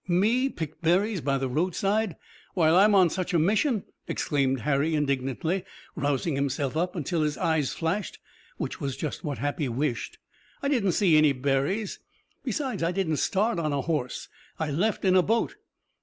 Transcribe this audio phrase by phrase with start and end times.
[0.07, 2.15] "Me pick berries by the roadside,
[2.55, 5.63] while I'm on such a mission!" exclaimed Harry indignantly,
[5.95, 8.17] rousing himself up until his eyes flashed,
[8.57, 10.17] which was just what Happy wished.
[10.63, 11.99] "I didn't see any berries!
[12.43, 14.27] Besides I didn't start on a horse.
[14.57, 15.57] I left in a boat."